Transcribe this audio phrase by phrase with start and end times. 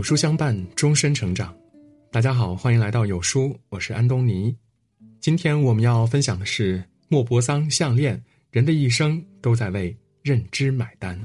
[0.00, 1.54] 有书相伴，终身成长。
[2.10, 4.56] 大家好，欢迎来到有书，我是安东尼。
[5.20, 8.18] 今天我们要分享的是莫泊桑项链。
[8.50, 11.20] 人的一生都在为认知买单。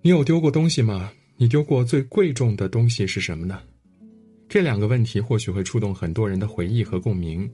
[0.00, 1.12] 你有丢过东西吗？
[1.36, 3.60] 你丢过最贵重的东西是什么呢？
[4.48, 7.46] 这两个问题或许会触动很多人的回忆和共鸣。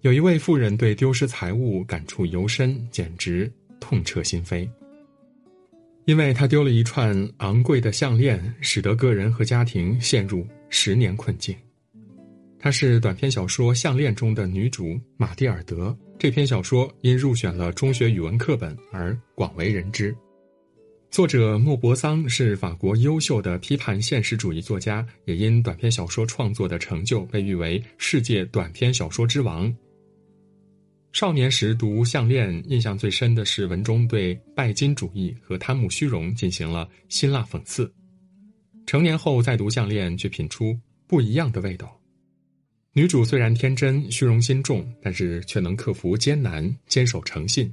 [0.00, 4.66] 有一位富人对丢失财物感触尤深，简直痛彻心扉。
[6.10, 11.54] 因为他丢了一串昂贵的项链，使得个人和家庭陷入十年困境。
[12.58, 15.96] 她是短篇小说《项链》中的女主玛蒂尔德。
[16.18, 20.12] 这篇小说因入选了中学语文课本而广为人知。
[21.12, 29.72] 作者莫泊桑是法国优秀的批判现实主义作家，也因短篇小说创作的成就被誉为世界短篇小说之王。
[31.12, 37.92] 少年时读《项链》，印象最深的是文中对拜金主义和贪慕虚荣进行了辛辣讽刺。
[38.86, 42.00] 成年后再读《项链》，却品出不一样的味道。
[42.92, 47.72] 女主虽然天真、虚荣心重，但是却能克服艰难，坚守诚信。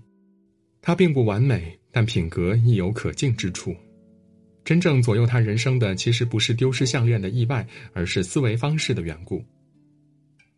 [0.82, 3.76] 她并不完美，但品格亦有可敬之处。
[4.66, 9.46] 真正左右她人生的，其实不是丢失项链的意外，而是思维方式的缘故。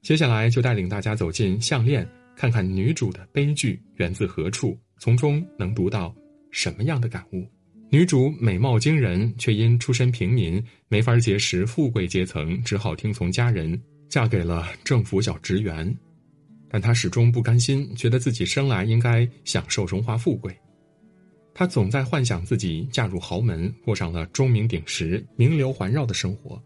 [0.01, 2.07] 接下来就带领大家走进项链。
[2.39, 6.15] 看看女主的悲剧源自何处，从中能读到
[6.51, 7.45] 什么样的感悟？
[7.89, 15.93] 女主美貌惊人，却因出身平民，没法结识富贵阶层，只好听从家人，嫁给了政府小职员。
[16.69, 20.57] 但她始终不甘心，觉得自己生来应该享受荣华富贵。
[21.53, 26.57] 她总在幻想自己嫁入豪门，过上了钟鸣鼎食、名流环绕的生活，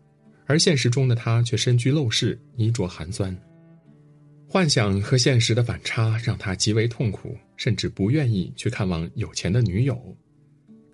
[0.45, 3.35] 而现实中的她却身居陋室，衣着寒酸。
[4.53, 9.99] 幻想和现实的反差让他极为痛苦，甚至不愿意去看望有钱的女友。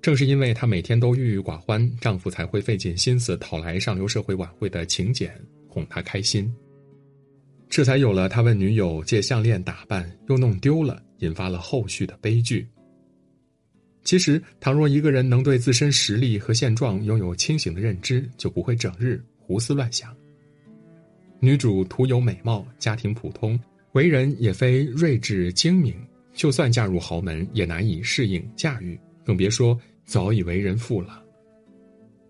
[0.02, 5.30] 正是因为她每天都郁郁寡欢，丈夫才会费尽心思讨来上流社会晚会的请柬，
[5.68, 6.50] 哄她开心。
[7.68, 12.66] 这才有了她问女友借项链打扮，又弄丢了，引发了后续的悲剧。
[14.06, 20.16] 其实，倘若一个人能对自身实力和现状拥有清醒的认知，就不会整日胡思乱想。
[21.42, 23.58] 女主徒有美貌，家庭普通，
[23.94, 25.96] 为人也非睿智精明。
[26.34, 31.24] 就算嫁入豪门，也难以适应驾驭，更别说早已为人妇了。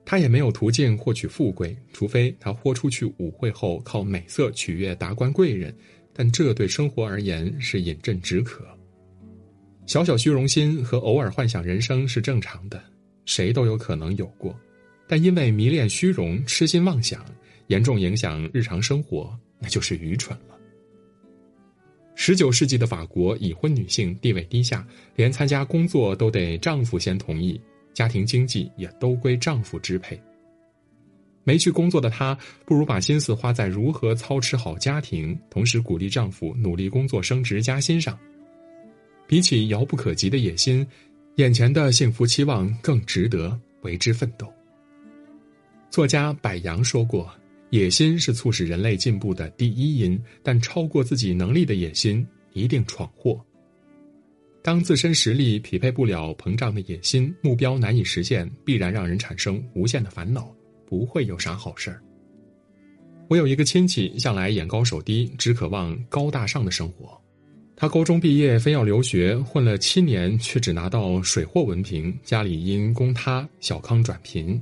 [0.05, 5.75] 她也没有途径获取富贵，除非她豁出去舞会后靠美色取悦达官贵人，
[6.13, 8.63] 但这对生活而言是饮鸩止渴。
[9.85, 12.79] 小小虚荣心和偶尔幻想人生是正常的，
[13.25, 14.55] 谁都有可能有过，
[15.07, 17.23] 但因为迷恋虚荣，痴心妄想。
[17.69, 20.55] 严重影响日常生活，那就是愚蠢了。
[22.15, 24.85] 十九世纪的法国，已婚女性地位低下，
[25.15, 27.61] 连参加工作都得丈夫先同意，
[27.93, 30.19] 家庭经济也都归丈夫支配。
[31.43, 38.17] 没去工作的她，不如把心思花在如何操持好家庭，同时鼓励丈夫努力工作、升职加薪上。
[39.27, 40.85] 比起遥不可及的野心，
[41.35, 44.51] 眼前的幸福期望更值得为之奋斗。
[45.89, 47.31] 作家柏杨说过。
[47.71, 53.39] 野心是促使人类进步的第一因，但超过自己能力的野心一定闯祸。
[54.61, 60.53] 当自身实力匹配不了膨胀的野心，目标难以实现，必然让人产生无限的烦恼，
[60.85, 62.01] 不会有啥好事儿。
[63.27, 67.19] 我有一个亲戚，向来眼高手低，只渴望高大上的生活。
[67.75, 74.61] 他高中毕业，非要留学，混了七年，却只拿到水货文凭，家里因供他小康转贫。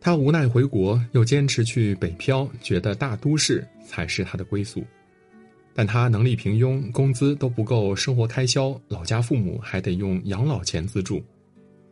[0.00, 4.82] 他无奈回国，又坚持去北漂，觉得大都市才是他的归宿。
[5.74, 11.22] 但他能力平庸，工资都不够生活开销，老家父母还得用养老钱资助。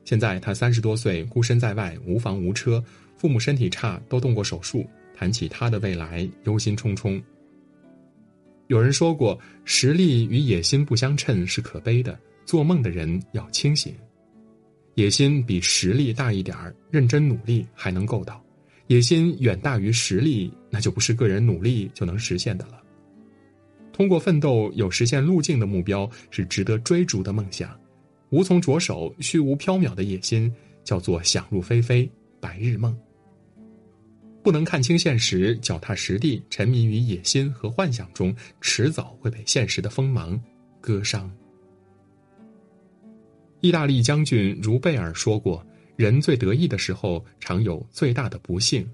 [0.04, 2.82] 现在他三十多岁，孤身在外，无房无车，
[3.18, 4.88] 父母身体差，都动过手术。
[5.14, 7.20] 谈起他的未来，忧心忡忡。
[8.68, 13.94] 有人说过，实力与野心不相称是可悲的，做梦的人要清醒。
[14.98, 18.34] 野心比实力大一点儿，认真努力还能够到；
[18.88, 22.82] 野心远大于实力，那就不是个人努力就能实现的了。
[23.92, 27.78] 通过奋斗有实现路径的目标是值得追逐的梦想，
[28.30, 30.52] 无从着手、虚无缥缈的野心
[30.82, 32.10] 叫做想入非非、
[32.40, 32.98] 白日梦。
[34.42, 40.36] 不能看清现实、脚踏实地，沉迷于野心和幻想中，迟早会被现实的锋芒
[40.80, 41.30] 割伤。
[43.60, 45.64] 意大利将军茹贝尔说过
[45.96, 48.88] ：“人最得意的时候，常有最大的不幸。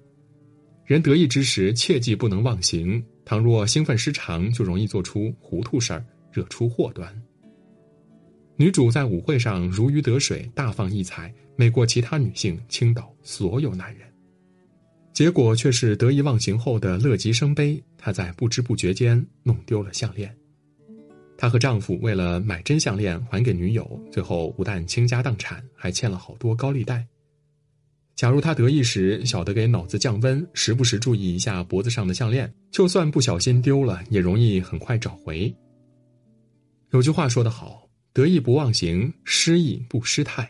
[0.86, 3.04] 人得意之时，切记不能忘形。
[3.24, 7.14] 倘若兴奋失常，就容易做出糊涂事儿，惹出祸端。”
[8.56, 14.06] 女主在舞会上如鱼得水，大放异彩，美过其他女性，倾倒所有男人。
[15.12, 20.34] 结果却是得意忘形后的乐极生悲，她在不知不觉间弄丢了项链。
[21.36, 27.06] 她和丈夫为了买真项链还给女友，最后不但倾家荡产，还欠了好多高利贷。
[28.14, 35.54] 假如她得意时晓得给脑子降温，时不时注意一下脖子上的项链，就算不小心丢了，也容易很快找回。
[36.90, 37.82] 有句话说得好。
[38.12, 40.48] 得意不忘形，失意不失态。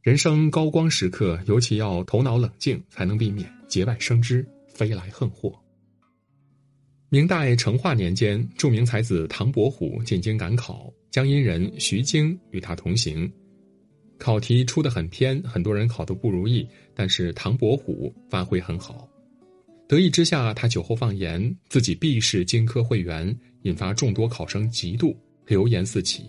[0.00, 4.42] 人生高光时刻，尤其要头脑冷静，才能避免节外生枝、
[4.72, 5.61] 飞来横祸。
[7.12, 13.30] 明代成化年间，著名才子唐伯虎进京赶考，江阴人徐经与他同行。
[14.16, 19.06] 考题出的很偏，很多人考得不如意，但是唐伯虎发挥很好。
[19.86, 25.14] 得意之下，他酒后放言自己必是京科会员，引发众多考生嫉妒，
[25.46, 26.24] 流言四起。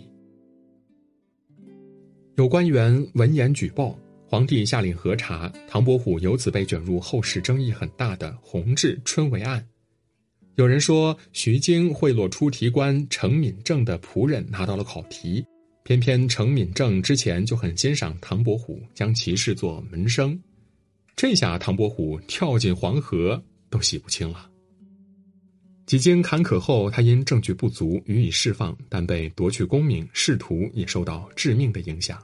[2.35, 3.97] 有官员闻言举报，
[4.27, 9.65] 皇帝下令核查，唐伯虎由此被卷入后世争议很大的弘治春闱案。
[10.55, 15.43] 有人说，徐经贿赂出题官程敏正的仆人拿到了考题，
[15.83, 20.39] 偏偏程敏正之前就很欣赏唐伯虎，将其视作门生。
[21.15, 23.41] 这下唐伯虎跳进黄河
[23.71, 24.47] 都洗不清了。
[25.87, 32.21] 几经坎坷后，他因证据不足予以释放，但被夺去功名，仕途也受到致命的影响。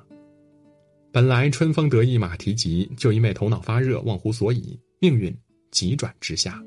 [1.11, 5.35] 本来春风得意马蹄疾，就因为头脑发热忘乎所以，命运
[5.71, 6.63] 急转直下。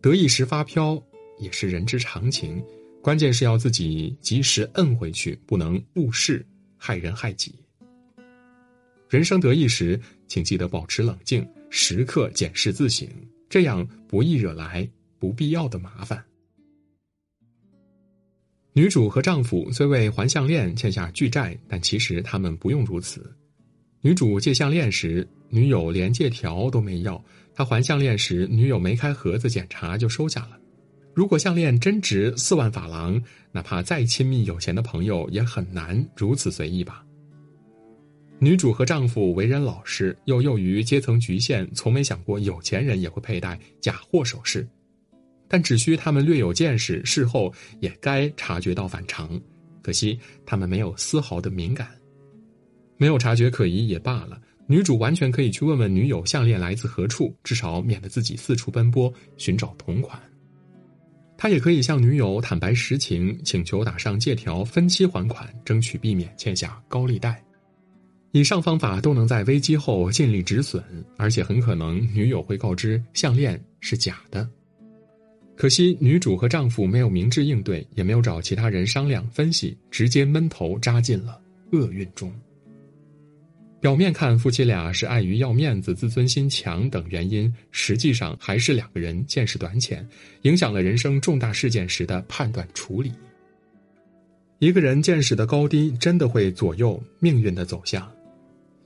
[0.00, 1.02] 得意时发飘
[1.38, 2.62] 也是人之常情，
[3.02, 7.54] 关键是要自己及时摁回去，不能误事害人害己。
[9.08, 13.08] 人生得意时，请记得保持冷静，时刻检视自省，
[13.48, 14.88] 这样不易惹来。
[15.20, 16.24] 不必要的麻烦。
[18.72, 23.30] 女主和丈夫虽为还项链欠下巨债，但其实他们不用如此。
[24.02, 27.22] 女主借项链时，女友连借条都没要；
[27.54, 30.58] 她还项链时，女友没开盒子检查就收下了。
[31.12, 33.20] 如果项链真值四万法郎，
[33.52, 37.04] 哪怕再亲密有钱的朋友也很难如此随意吧。
[38.38, 44.66] 女主和丈夫为人老实，又囿于阶层局限，从没想过有钱人也会佩戴假货首饰。
[45.46, 49.38] 但只需他们略有见识，事后也该察觉到反常。
[49.82, 51.88] 可惜他们没有丝毫的敏感，
[53.00, 54.38] 没有察觉可疑也罢了。
[54.66, 60.20] 女主完全可以去问问女友项链来自何处，至少免得自己四处奔波寻找同款。
[61.38, 67.42] 她也可以向女友坦白实情，请求打上借条分期还款，争取避免欠下高利贷。
[68.32, 70.84] 以上方法都能在危机后尽力止损，
[71.16, 74.46] 而且很可能女友会告知项链是假的。
[75.56, 81.40] 可惜，女主和丈夫没有明智应对，也没有找其他人商量分析，直接闷头扎进了
[81.72, 82.32] 厄运中。
[83.80, 90.06] 表面看，夫妻俩是碍于要面子、自尊心强等原因，实际上还是两个人见识短浅，
[90.42, 93.10] 影响了人生重大事件时的判断处理。
[94.58, 98.06] 一个人见识的高低，真的会左右命运的走向。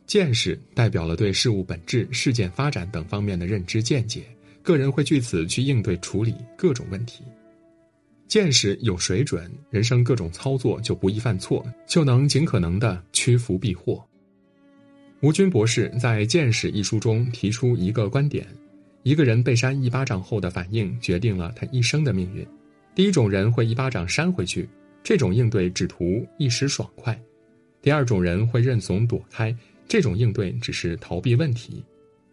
[0.06, 4.22] 见识代表了对事物本质、事件发展等方面的认知见解。
[4.62, 7.24] 个人会据此去应对处理各种问题，
[8.28, 14.02] 见识有水准，人生各种操作就不易犯错，就能尽可能的趋福避祸。
[15.24, 18.46] 吴军博士在《见识》一书中提出一个观点：
[19.04, 22.46] 一个人被扇一巴掌后的反应，决定了他一生的命运。
[22.94, 24.68] 第一种人会一巴掌扇回去，
[25.02, 27.14] 这种应对只图一时爽快；
[27.80, 29.56] 第二种人会认怂躲开，
[29.88, 31.82] 这种应对只是逃避问题。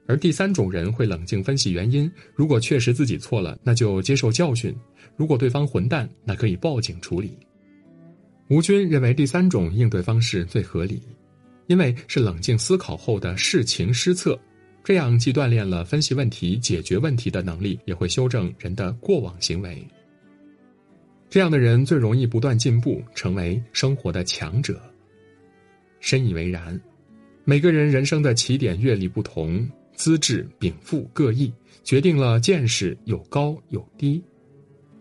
[0.06, 4.74] 而第三种人会冷静分析原因，如果确实自己错了，那就接受教训；
[5.16, 7.38] 如果对方混蛋，那可以报警处理。
[8.50, 11.02] 吴军认为第三种应对方式最合理，
[11.72, 14.38] 因为是冷静思考后的事情失策，
[14.84, 19.82] 这样既锻炼了分析问题、解决问题的能力，也会修正人的过往行为。
[21.30, 24.82] 这样的人最容易不断进步，成为生活的强者。
[26.01, 26.78] 深以为然，
[27.46, 29.66] 每个人人生的起点阅历不同。
[29.94, 31.54] 资质禀赋各异，
[31.86, 34.22] 决定了见识有高有低，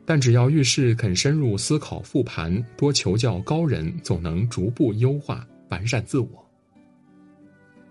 [0.04, 6.49] 但只要遇事肯深入思考复盘，多求教高人，总能逐步优化完善自我。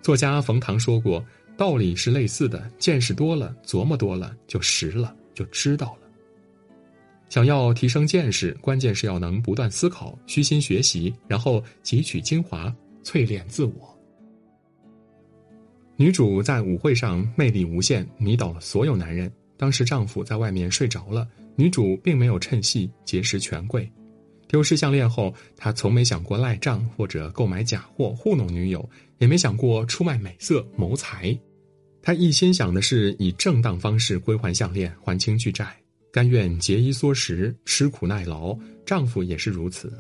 [0.02, 1.24] 作家冯唐说过
[1.58, 6.08] ：“道理是类似的，见识多了，琢磨多了，就实了，就知道了。”
[7.30, 13.98] 想要提升见识，关键是要能不断思考，虚心学习，然后汲取精华，淬炼自我。
[15.96, 19.32] 女主在舞会上魅力无限，迷倒了所有男人。
[19.58, 23.92] 当时丈夫在外面睡着了，女主并没有趁隙结识权贵，
[24.50, 28.90] 丢失项链后，他从没想过赖账或者购买假货糊弄女友，
[29.20, 31.38] 也没想过出卖美色谋财。
[32.02, 35.78] 他一心想的是以正当方式归还项链，还清巨债，
[36.12, 38.58] 甘愿节衣缩食，吃苦耐劳。
[38.88, 39.94] 丈夫也是如此。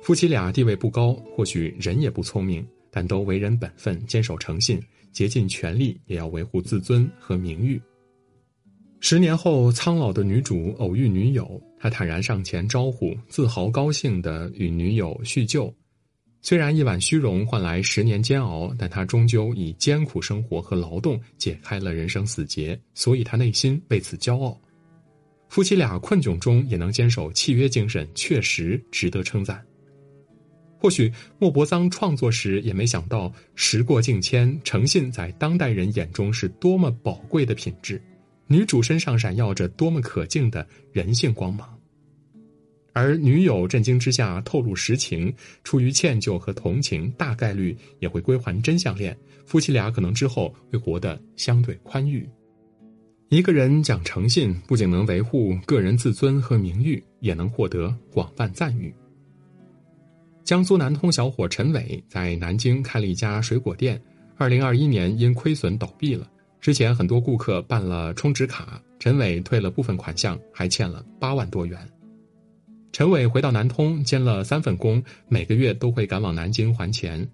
[0.00, 7.82] 夫妻俩地位不高，或许人也不聪明，但都为人本分，坚守诚信，竭尽全力也要维护自尊和名誉。
[9.06, 15.70] 十年后，苍老的女主偶遇女友，她坦然上前招呼，自豪高兴地与女友叙旧。
[16.40, 24.58] 虽然一碗虚荣换来十年煎熬，但她终究以艰苦生活和劳动解开了人生死结，所以她内心为此骄傲。
[25.50, 29.62] 夫妻俩困窘中也能坚守契约精神，确实值得称赞。
[30.78, 38.00] 或许莫泊桑创作时也没想到，时过境迁，诚信在当代人眼中是多么宝贵的品质。
[38.46, 41.68] 女主身上闪耀着多么可敬的人性光芒，
[42.92, 45.34] 而女友震惊之下透露实情，
[45.64, 49.16] 出于歉疚和同情，大概率也会归还真项链。
[49.46, 52.28] 夫妻俩可能之后会活得相对宽裕。
[53.30, 58.94] 一个人讲诚信，不仅能维护个人自尊和名誉，也能获得广泛赞誉。
[60.44, 64.00] 江苏南通小伙陈伟在南京开了一家水果店，
[64.36, 66.30] 二零二一年因亏损倒闭了。
[66.64, 71.78] 之前很多顾客办了充值卡，陈伟退了部分款项，还欠了八万多元。
[72.90, 77.28] 陈伟回到南通兼了三份工，每个月都会赶往南京还钱，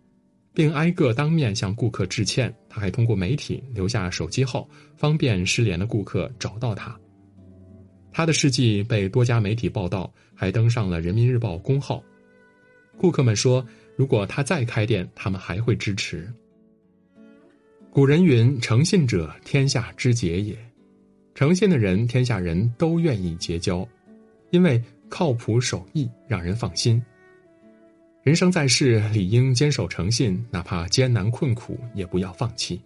[0.53, 2.53] 并挨个当面向顾客致歉。
[2.69, 6.99] 他还通过媒体留下手机号，方便失联的顾客找到他。
[8.11, 12.03] 他的事迹被多家媒体报道，还登上了人民日报公号。
[12.99, 16.29] 顾客们说，如果他再开店，他们还会支持。
[17.93, 20.57] 古人云：“诚信者，天下之结也。”
[21.35, 23.87] 诚信的人，天下人都愿意结交，
[24.51, 27.03] 因为靠谱守义，让人放心。
[28.23, 32.81] 人生在世，理应坚守诚信，哪怕艰难困苦，也不要放弃。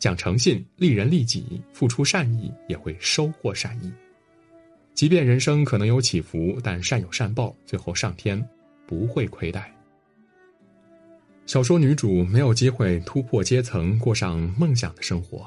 [0.00, 3.92] 讲诚信，利人利己，付出善意，也会收获善意。
[4.92, 8.44] 即便人生可能有起伏，但善有善报，最后上天
[8.88, 9.72] 不会亏待。
[11.46, 15.46] 小说女主没有机会突破阶层，过上梦想的生活，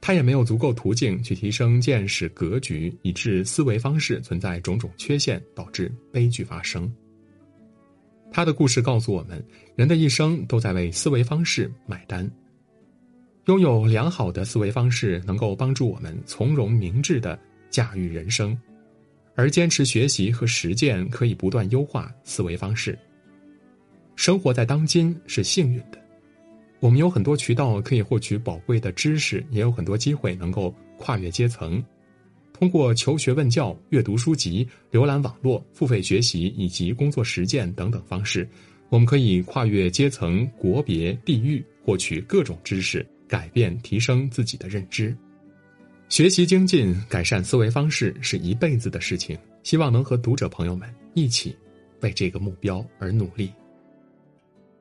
[0.00, 6.90] 她也没有足够途径去提升见识格局，以致思维方式存在种种缺陷，导致悲剧发生。
[8.30, 9.44] 她的故事告诉我们，
[9.74, 12.30] 人的一生都在为思维方式买单。
[13.46, 17.36] 拥有良好的思维方式，能够帮助我们从容明智的
[17.68, 18.56] 驾驭人生，
[19.34, 22.96] 而坚持学习和实践，可以不断优化思维方式。
[24.14, 25.98] 生活在当今是幸运的，
[26.80, 31.82] 我们有很多渠道可以获取宝贵的知识，也有很多机会能够跨越阶层。
[32.52, 38.48] 通过求学问教、阅读书籍、浏览网络、付费学习以及工作实践等等方式，
[38.88, 45.16] 我们可以跨越阶层、国别、地域，获取各种知识，改变、提升自己的认知。
[46.08, 51.56] 学习精进、改善思维方式是一辈子的事情，希望能和读者朋友们一起
[52.02, 53.50] 为这个目标而努力。